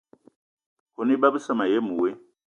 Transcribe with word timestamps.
Kone 0.93 1.11
iba 1.15 1.33
besse 1.33 1.53
mayen 1.57 1.87
woe. 1.97 2.09